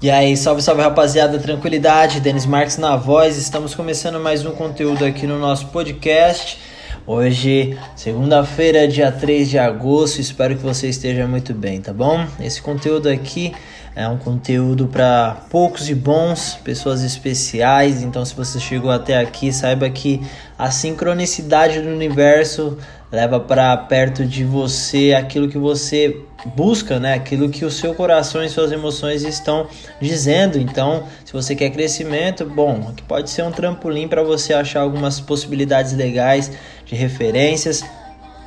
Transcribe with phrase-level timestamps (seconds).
[0.00, 5.04] E aí, salve, salve rapaziada, tranquilidade, Denis Marques na voz, estamos começando mais um conteúdo
[5.04, 6.56] aqui no nosso podcast.
[7.04, 12.24] Hoje, segunda-feira, dia 3 de agosto, espero que você esteja muito bem, tá bom?
[12.38, 13.52] Esse conteúdo aqui
[13.96, 18.00] é um conteúdo para poucos e bons, pessoas especiais.
[18.00, 20.22] Então, se você chegou até aqui, saiba que
[20.56, 22.78] a sincronicidade do universo
[23.10, 26.20] leva para perto de você aquilo que você
[26.54, 27.14] busca, né?
[27.14, 29.66] Aquilo que o seu coração e suas emoções estão
[30.00, 30.58] dizendo.
[30.58, 35.20] Então, se você quer crescimento, bom, aqui pode ser um trampolim para você achar algumas
[35.20, 36.52] possibilidades legais
[36.84, 37.82] de referências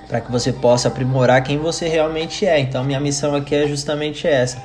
[0.07, 2.59] para que você possa aprimorar quem você realmente é.
[2.59, 4.61] Então, minha missão aqui é justamente essa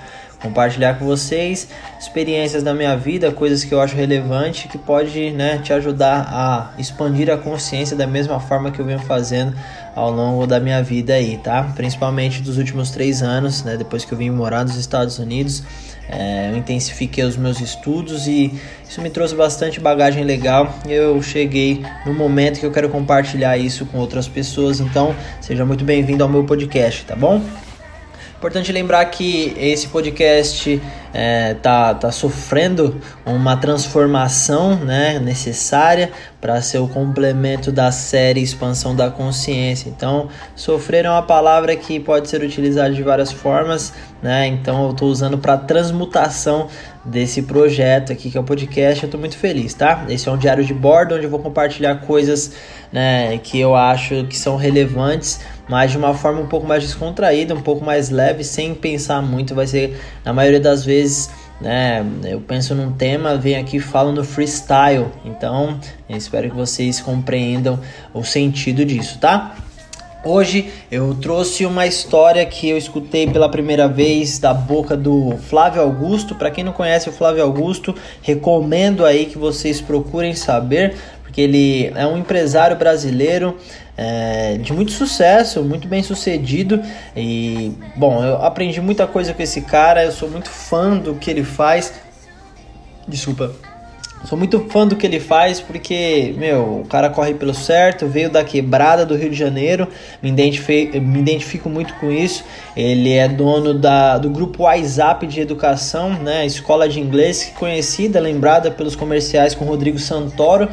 [0.46, 1.68] compartilhar com vocês
[1.98, 6.70] experiências da minha vida, coisas que eu acho relevante que pode né, te ajudar a
[6.78, 9.54] expandir a consciência da mesma forma que eu venho fazendo
[9.94, 11.72] ao longo da minha vida aí, tá?
[11.74, 13.76] Principalmente dos últimos três anos, né?
[13.76, 15.62] Depois que eu vim morar nos Estados Unidos,
[16.08, 18.52] é, eu intensifiquei os meus estudos e
[18.88, 20.72] isso me trouxe bastante bagagem legal.
[20.86, 25.84] Eu cheguei no momento que eu quero compartilhar isso com outras pessoas, então seja muito
[25.84, 27.42] bem-vindo ao meu podcast, tá bom?
[28.46, 30.80] Importante lembrar que esse podcast
[31.12, 38.94] é, tá, tá sofrendo uma transformação né, necessária para ser o complemento da série Expansão
[38.94, 39.88] da Consciência.
[39.88, 44.46] Então, sofrer é uma palavra que pode ser utilizada de várias formas, né?
[44.46, 46.68] Então, eu estou usando para transmutação
[47.04, 49.02] desse projeto aqui que é o podcast.
[49.02, 50.04] Eu estou muito feliz, tá?
[50.08, 52.52] Esse é um diário de bordo onde eu vou compartilhar coisas
[52.92, 57.54] né, que eu acho que são relevantes mas de uma forma um pouco mais descontraída,
[57.54, 59.54] um pouco mais leve, sem pensar muito.
[59.54, 62.04] Vai ser, na maioria das vezes, né?
[62.24, 65.06] Eu penso num tema, venho aqui falo no freestyle.
[65.24, 65.78] Então,
[66.08, 67.78] espero que vocês compreendam
[68.14, 69.56] o sentido disso, tá?
[70.24, 75.80] Hoje eu trouxe uma história que eu escutei pela primeira vez da boca do Flávio
[75.80, 76.34] Augusto.
[76.34, 81.92] Para quem não conhece o Flávio Augusto, recomendo aí que vocês procurem saber, porque ele
[81.94, 83.56] é um empresário brasileiro
[83.96, 86.80] é, de muito sucesso, muito bem sucedido.
[87.16, 91.30] E bom, eu aprendi muita coisa com esse cara, eu sou muito fã do que
[91.30, 91.92] ele faz.
[93.08, 93.52] Desculpa.
[94.24, 98.28] Sou muito fã do que ele faz porque, meu, o cara corre pelo certo, veio
[98.28, 99.86] da quebrada do Rio de Janeiro,
[100.20, 102.42] me, identifico, me identifico muito com isso.
[102.76, 108.70] Ele é dono da, do grupo WhatsApp de educação, né, escola de inglês, conhecida, lembrada
[108.70, 110.68] pelos comerciais com Rodrigo Santoro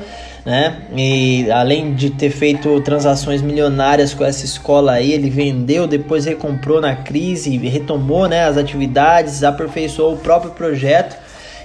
[0.46, 0.82] né?
[0.96, 6.82] E além de ter feito transações milionárias com essa escola aí, ele vendeu, depois recomprou
[6.82, 11.18] na crise, retomou, né, as atividades, aperfeiçoou o próprio projeto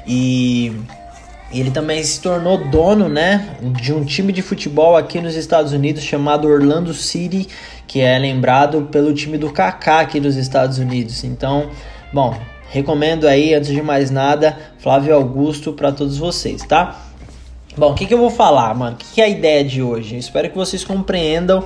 [0.06, 0.72] e
[1.52, 6.02] ele também se tornou dono, né, de um time de futebol aqui nos Estados Unidos
[6.02, 7.48] chamado Orlando City,
[7.86, 11.24] que é lembrado pelo time do Kaká aqui nos Estados Unidos.
[11.24, 11.70] Então,
[12.12, 12.38] bom,
[12.70, 17.07] recomendo aí antes de mais nada Flávio Augusto para todos vocês, tá?
[17.78, 18.96] Bom, o que, que eu vou falar, mano?
[18.96, 20.16] O que, que é a ideia de hoje?
[20.16, 21.62] Eu espero que vocês compreendam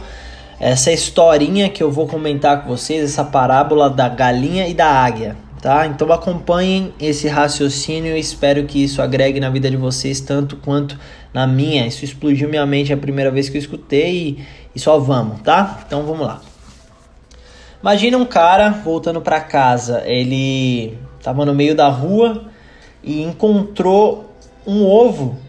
[0.61, 5.39] essa historinha que eu vou comentar com vocês, essa parábola da galinha e da águia,
[5.63, 5.87] tá?
[5.87, 10.99] Então acompanhem esse raciocínio e espero que isso agregue na vida de vocês tanto quanto
[11.33, 11.87] na minha.
[11.87, 14.45] Isso explodiu minha mente a primeira vez que eu escutei e,
[14.77, 15.81] e só vamos, tá?
[15.87, 16.43] Então vamos lá.
[17.81, 22.45] Imagina um cara voltando para casa, ele tava no meio da rua
[23.03, 24.31] e encontrou
[24.67, 25.41] um ovo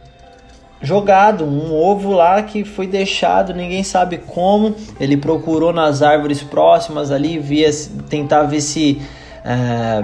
[0.84, 4.76] jogado, um ovo lá que foi deixado, ninguém sabe como.
[5.00, 7.72] Ele procurou nas árvores próximas ali, via
[8.10, 9.02] tentar ver se
[9.46, 10.04] é,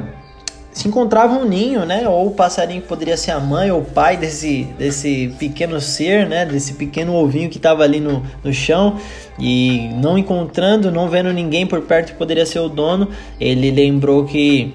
[0.72, 2.08] se encontrava um ninho, né?
[2.08, 6.26] Ou o passarinho que poderia ser a mãe ou o pai desse, desse pequeno ser,
[6.26, 6.46] né?
[6.46, 8.98] Desse pequeno ovinho que estava ali no, no chão.
[9.38, 13.10] E não encontrando, não vendo ninguém por perto que poderia ser o dono,
[13.40, 14.74] ele lembrou que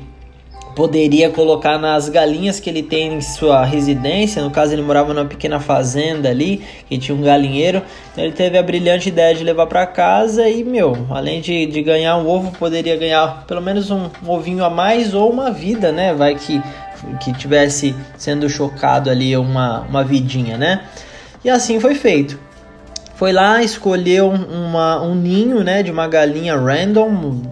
[0.75, 4.43] poderia colocar nas galinhas que ele tem em sua residência.
[4.43, 7.83] No caso, ele morava numa pequena fazenda ali, que tinha um galinheiro.
[8.13, 11.83] Então, ele teve a brilhante ideia de levar para casa e, meu, além de, de
[11.83, 15.93] ganhar um ovo, poderia ganhar pelo menos um, um ovinho a mais ou uma vida,
[15.93, 16.13] né?
[16.13, 16.61] Vai que,
[17.23, 20.85] que tivesse sendo chocado ali uma, uma vidinha, né?
[21.45, 22.39] E assim foi feito.
[23.17, 27.43] Foi lá, escolheu uma, um ninho né, de uma galinha random,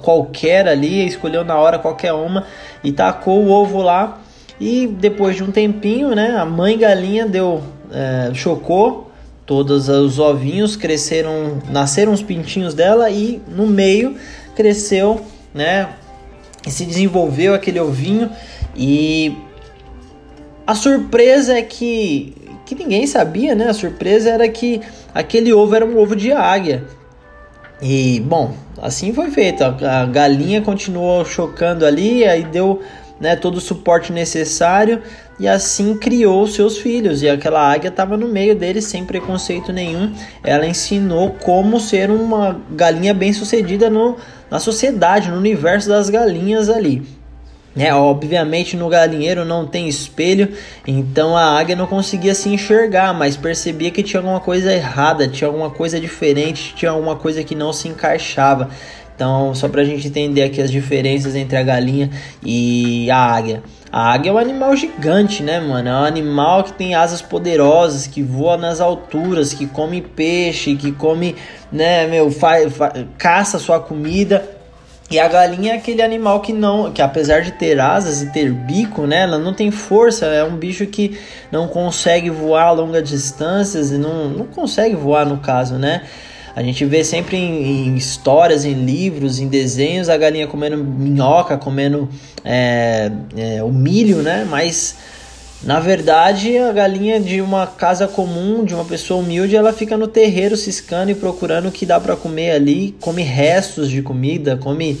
[0.00, 2.44] qualquer ali, escolheu na hora qualquer uma
[2.82, 4.20] e tacou o ovo lá.
[4.58, 7.62] E depois de um tempinho, né, a mãe galinha deu,
[7.92, 9.10] é, chocou
[9.44, 14.16] todos os ovinhos, cresceram, nasceram os pintinhos dela e no meio
[14.56, 15.20] cresceu,
[15.52, 15.90] né,
[16.66, 18.30] e se desenvolveu aquele ovinho
[18.74, 19.36] e
[20.66, 22.34] a surpresa é que
[22.64, 23.68] que ninguém sabia, né?
[23.68, 24.80] A surpresa era que
[25.14, 26.84] aquele ovo era um ovo de águia.
[27.80, 29.62] E, bom, assim foi feito.
[29.62, 32.80] A, galinha continuou chocando ali, aí deu
[33.20, 35.02] né, todo o suporte necessário
[35.38, 37.22] e assim criou seus filhos.
[37.22, 40.12] E aquela águia estava no meio deles sem preconceito nenhum.
[40.42, 44.16] Ela ensinou como ser uma galinha bem-sucedida no,
[44.50, 47.02] na sociedade, no universo das galinhas ali.
[47.76, 50.52] É, obviamente no galinheiro não tem espelho,
[50.86, 55.48] então a águia não conseguia se enxergar, mas percebia que tinha alguma coisa errada, tinha
[55.48, 58.70] alguma coisa diferente, tinha alguma coisa que não se encaixava.
[59.14, 62.10] Então, só para a gente entender aqui as diferenças entre a galinha
[62.44, 63.62] e a águia.
[63.92, 65.88] A águia é um animal gigante, né, mano?
[65.88, 70.90] É um animal que tem asas poderosas, que voa nas alturas, que come peixe, que
[70.90, 71.36] come,
[71.70, 74.44] né, meu, faz, faz, caça sua comida.
[75.10, 78.50] E a galinha é aquele animal que não, que apesar de ter asas e ter
[78.50, 81.18] bico, né, ela não tem força, é um bicho que
[81.52, 86.02] não consegue voar a longas distâncias e não, não consegue voar no caso, né?
[86.56, 91.58] A gente vê sempre em, em, histórias, em livros, em desenhos, a galinha comendo minhoca,
[91.58, 92.08] comendo
[92.44, 94.46] é, é, o milho, né?
[94.48, 94.96] Mas
[95.64, 100.06] na verdade, a galinha de uma casa comum, de uma pessoa humilde, ela fica no
[100.06, 104.98] terreiro ciscando e procurando o que dá para comer ali, come restos de comida, come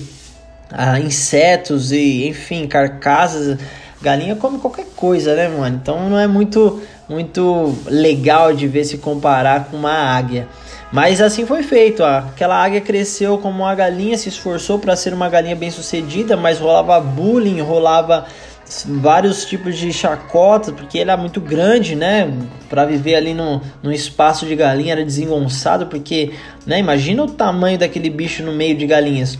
[0.70, 3.58] ah, insetos e, enfim, carcaças.
[4.00, 5.78] Galinha come qualquer coisa, né, mano?
[5.80, 10.48] Então não é muito muito legal de ver se comparar com uma águia.
[10.90, 12.02] Mas assim foi feito.
[12.02, 12.18] Ó.
[12.18, 16.58] Aquela águia cresceu como uma galinha, se esforçou para ser uma galinha bem sucedida, mas
[16.58, 18.26] rolava bullying, rolava
[18.86, 22.32] vários tipos de chacota, porque ele era muito grande, né?
[22.68, 26.32] Para viver ali no, no espaço de galinha era desengonçado, porque,
[26.66, 26.78] né?
[26.78, 29.38] Imagina o tamanho daquele bicho no meio de galinhas.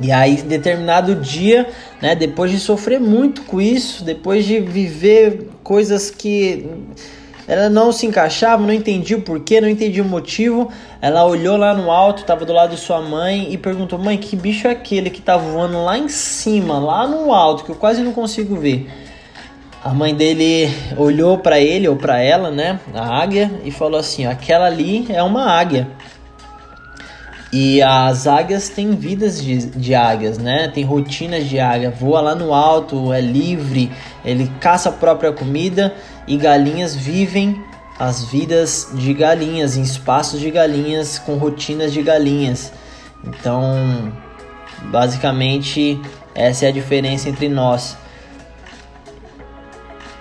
[0.00, 1.68] E aí, determinado dia,
[2.00, 2.14] né?
[2.14, 6.66] Depois de sofrer muito com isso, depois de viver coisas que
[7.52, 10.72] ela não se encaixava, não entendia o porquê, não entendia o motivo.
[11.02, 14.34] Ela olhou lá no alto, estava do lado de sua mãe e perguntou: Mãe, que
[14.34, 18.00] bicho é aquele que está voando lá em cima, lá no alto, que eu quase
[18.00, 18.90] não consigo ver?
[19.84, 24.24] A mãe dele olhou para ele ou para ela, né, a águia, e falou assim:
[24.24, 25.88] Aquela ali é uma águia.
[27.52, 30.68] E as águias têm vidas de, de águias, né?
[30.68, 31.90] Tem rotinas de águia.
[31.90, 33.92] Voa lá no alto, é livre,
[34.24, 35.94] ele caça a própria comida
[36.26, 37.62] e galinhas vivem
[37.98, 42.72] as vidas de galinhas em espaços de galinhas com rotinas de galinhas.
[43.22, 44.10] Então,
[44.84, 46.00] basicamente,
[46.34, 47.98] essa é a diferença entre nós.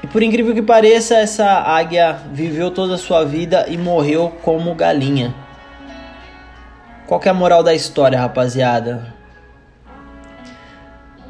[0.04, 4.76] E por incrível que pareça, essa águia viveu toda a sua vida e morreu como
[4.76, 5.34] galinha.
[7.12, 9.14] Qual que é a moral da história, rapaziada?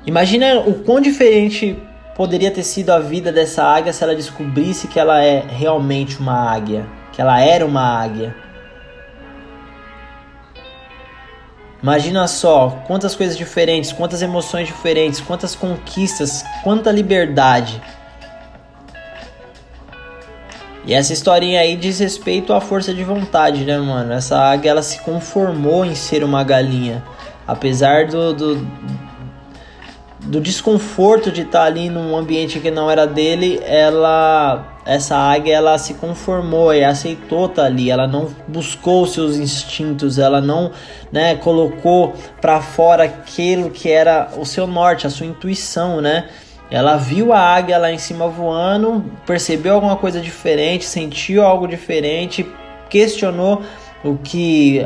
[0.05, 1.75] Imagina o quão diferente
[2.15, 6.53] poderia ter sido a vida dessa águia se ela descobrisse que ela é realmente uma
[6.53, 8.35] águia, que ela era uma águia.
[11.81, 17.81] Imagina só quantas coisas diferentes, quantas emoções diferentes, quantas conquistas, quanta liberdade.
[20.85, 24.13] E essa historinha aí diz respeito à força de vontade, né, mano?
[24.13, 27.03] Essa águia ela se conformou em ser uma galinha.
[27.47, 28.67] Apesar do, do,
[30.21, 35.77] do desconforto de estar ali num ambiente que não era dele, ela essa águia ela
[35.77, 40.71] se conformou e aceitou estar ali, ela não buscou seus instintos, ela não,
[41.11, 46.27] né, colocou para fora aquilo que era o seu norte, a sua intuição, né?
[46.71, 52.47] Ela viu a águia lá em cima voando, percebeu alguma coisa diferente, sentiu algo diferente,
[52.89, 53.61] questionou
[54.05, 54.81] o que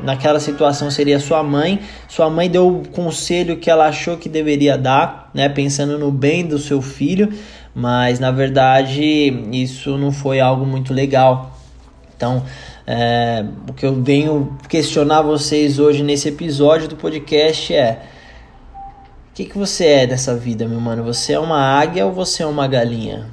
[0.00, 1.80] naquela situação seria sua mãe.
[2.08, 6.46] Sua mãe deu o conselho que ela achou que deveria dar, né, pensando no bem
[6.46, 7.32] do seu filho,
[7.74, 9.04] mas na verdade
[9.52, 11.50] isso não foi algo muito legal.
[12.16, 12.44] Então,
[12.86, 18.00] é, o que eu venho questionar vocês hoje nesse episódio do podcast é
[19.36, 21.04] que, que você é dessa vida, meu mano?
[21.04, 23.26] Você é uma águia ou você é uma galinha?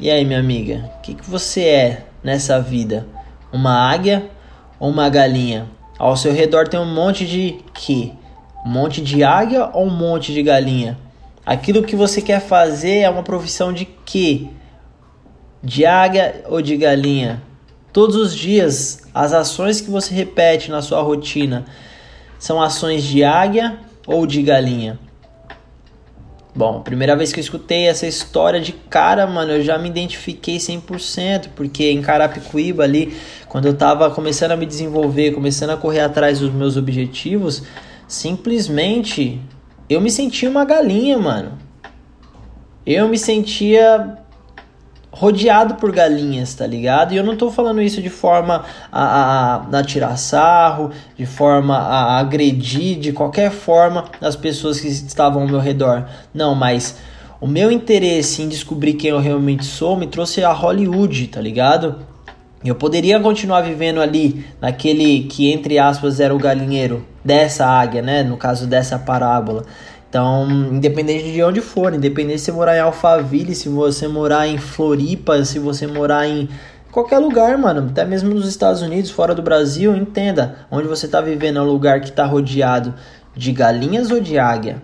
[0.00, 3.06] E aí, minha amiga, o que, que você é nessa vida?
[3.52, 4.28] Uma águia
[4.80, 5.68] ou uma galinha?
[5.96, 8.12] Ao seu redor tem um monte de que?
[8.66, 10.98] Um monte de águia ou um monte de galinha?
[11.46, 14.50] Aquilo que você quer fazer é uma profissão de que?
[15.62, 17.40] De águia ou de galinha?
[17.92, 21.64] Todos os dias, as ações que você repete na sua rotina
[22.40, 24.98] são ações de águia ou de galinha?
[26.56, 30.58] Bom, primeira vez que eu escutei essa história de cara, mano, eu já me identifiquei
[30.58, 33.16] 100%, porque em Carapicuíba ali,
[33.48, 37.64] quando eu tava começando a me desenvolver, começando a correr atrás dos meus objetivos,
[38.06, 39.40] simplesmente
[39.90, 41.58] eu me sentia uma galinha, mano.
[42.86, 44.18] Eu me sentia
[45.14, 47.14] rodeado por galinhas, tá ligado?
[47.14, 51.76] E eu não tô falando isso de forma a, a, a, tirar sarro, de forma
[51.76, 56.04] a agredir de qualquer forma as pessoas que estavam ao meu redor.
[56.34, 56.96] Não, mas
[57.40, 61.96] o meu interesse em descobrir quem eu realmente sou me trouxe a Hollywood, tá ligado?
[62.64, 68.22] Eu poderia continuar vivendo ali naquele que, entre aspas, era o galinheiro dessa águia, né?
[68.22, 69.64] No caso dessa parábola.
[70.14, 74.58] Então, independente de onde for, independente se você morar em Alphaville, se você morar em
[74.58, 76.48] Floripa, se você morar em
[76.92, 81.20] qualquer lugar, mano, até mesmo nos Estados Unidos, fora do Brasil, entenda, onde você está
[81.20, 82.94] vivendo é um lugar que está rodeado
[83.34, 84.80] de galinhas ou de águia.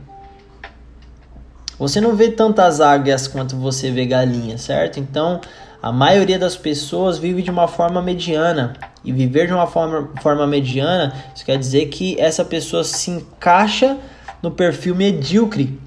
[1.78, 4.98] Você não vê tantas águias quanto você vê galinhas, certo?
[4.98, 5.40] Então,
[5.80, 8.72] a maioria das pessoas vive de uma forma mediana.
[9.04, 13.96] E viver de uma forma, forma mediana, isso quer dizer que essa pessoa se encaixa
[14.42, 15.78] no perfil medíocre.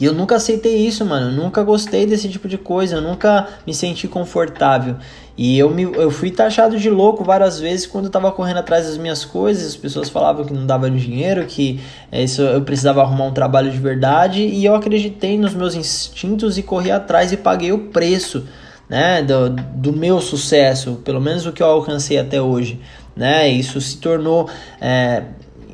[0.00, 1.30] E eu nunca aceitei isso, mano.
[1.30, 2.96] Eu nunca gostei desse tipo de coisa.
[2.96, 4.96] Eu nunca me senti confortável.
[5.36, 8.86] E eu, me, eu fui taxado de louco várias vezes quando eu tava correndo atrás
[8.86, 9.66] das minhas coisas.
[9.66, 11.80] As pessoas falavam que não dava dinheiro, que
[12.12, 14.40] é, isso, eu precisava arrumar um trabalho de verdade.
[14.40, 18.46] E eu acreditei nos meus instintos e corri atrás e paguei o preço
[18.88, 22.80] né, do, do meu sucesso, pelo menos o que eu alcancei até hoje.
[23.16, 23.48] Né?
[23.48, 24.48] Isso se tornou
[24.80, 25.24] é,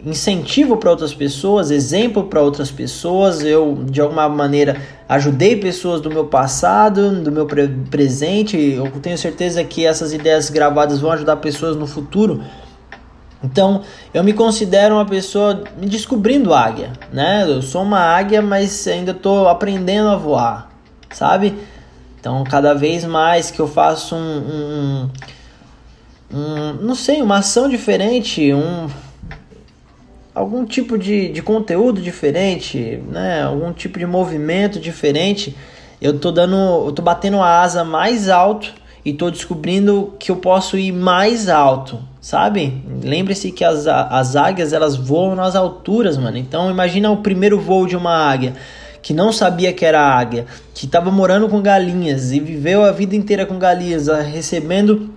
[0.05, 3.43] incentivo para outras pessoas, exemplo para outras pessoas.
[3.43, 8.57] Eu, de alguma maneira, ajudei pessoas do meu passado, do meu pre presente.
[8.57, 12.43] Eu tenho certeza que essas ideias gravadas vão ajudar pessoas no futuro.
[13.43, 13.83] Então,
[14.13, 17.45] eu me considero uma pessoa me descobrindo águia, né?
[17.47, 20.71] Eu sou uma águia, mas ainda estou aprendendo a voar,
[21.11, 21.55] sabe?
[22.19, 25.11] Então, cada vez mais que eu faço um,
[26.33, 28.89] um, um não sei, uma ação diferente, um
[30.35, 33.43] algum tipo de, de conteúdo diferente, né?
[33.43, 35.57] Algum tipo de movimento diferente,
[36.01, 38.75] eu tô dando, eu tô batendo a asa mais alto
[39.05, 42.83] e tô descobrindo que eu posso ir mais alto, sabe?
[43.03, 46.39] Lembre-se que as, as águias elas voam nas alturas, mano.
[46.39, 48.55] Então imagina o primeiro voo de uma águia
[49.03, 53.15] que não sabia que era águia, que estava morando com galinhas e viveu a vida
[53.15, 55.11] inteira com galinhas, recebendo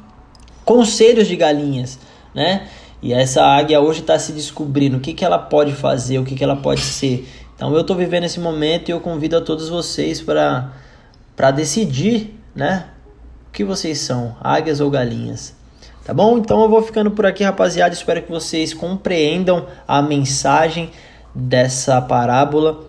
[0.65, 1.97] conselhos de galinhas,
[2.35, 2.67] né?
[3.01, 6.35] E essa águia hoje está se descobrindo o que, que ela pode fazer, o que,
[6.35, 7.27] que ela pode ser.
[7.55, 12.87] Então eu estou vivendo esse momento e eu convido a todos vocês para decidir, né?
[13.47, 15.55] O que vocês são, águias ou galinhas.
[16.03, 16.37] Tá bom?
[16.37, 17.93] Então eu vou ficando por aqui, rapaziada.
[17.93, 20.91] Espero que vocês compreendam a mensagem
[21.35, 22.87] dessa parábola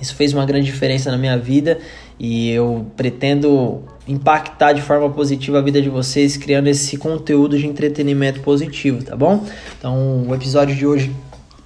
[0.00, 1.78] isso fez uma grande diferença na minha vida
[2.18, 7.66] e eu pretendo impactar de forma positiva a vida de vocês criando esse conteúdo de
[7.66, 9.44] entretenimento positivo, tá bom?
[9.78, 11.14] Então o episódio de hoje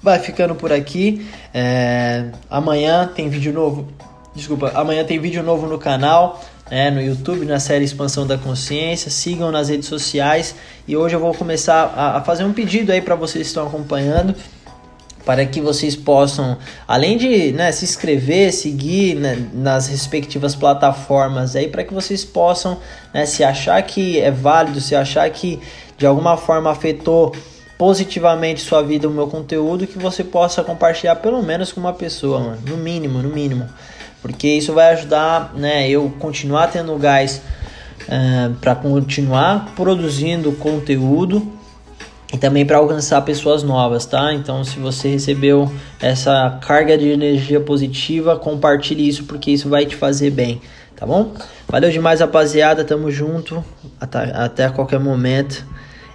[0.03, 1.27] vai ficando por aqui.
[1.53, 2.27] É...
[2.49, 3.89] Amanhã tem vídeo novo.
[4.35, 6.41] Desculpa, amanhã tem vídeo novo no canal.
[6.71, 10.55] É, no YouTube, na série Expansão da Consciência, sigam nas redes sociais
[10.87, 13.67] e hoje eu vou começar a, a fazer um pedido aí para vocês que estão
[13.67, 14.35] acompanhando
[15.29, 16.57] para que vocês possam,
[16.87, 22.79] além de né, se inscrever, seguir né, nas respectivas plataformas aí, para que vocês possam,
[23.13, 25.61] né, se achar que é válido, se achar que
[25.99, 27.37] de alguma forma afetou
[27.77, 32.41] positivamente sua vida o meu conteúdo, que você possa compartilhar pelo menos com uma pessoa,
[32.41, 33.69] mano, no mínimo, no mínimo,
[34.23, 37.41] porque isso vai ajudar, né, eu continuar tendo gás uh,
[38.09, 41.58] eh, para continuar produzindo conteúdo
[42.33, 44.35] e também para alcançar pessoas novas, tá?
[44.35, 49.97] Então, se você recebeu essa carga de energia positiva, compartilhe isso porque isso vai te
[49.97, 50.61] fazer bem,
[50.95, 51.33] tá bom?
[51.67, 52.85] Valeu demais, rapaziada.
[52.85, 53.65] Tamo junto
[54.01, 55.67] até, até qualquer momento.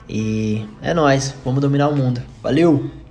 [0.08, 2.22] E é nós, vamos dominar o mundo.
[2.42, 3.03] Valeu!